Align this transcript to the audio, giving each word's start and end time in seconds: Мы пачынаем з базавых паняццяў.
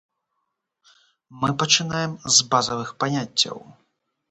Мы 1.43 1.49
пачынаем 1.65 2.17
з 2.39 2.49
базавых 2.55 2.89
паняццяў. 3.05 3.57